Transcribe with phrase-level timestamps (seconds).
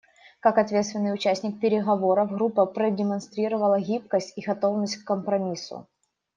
[0.39, 5.85] Как ответственный участник переговоров группа продемонстрировала гибкость и готовность к компромиссу.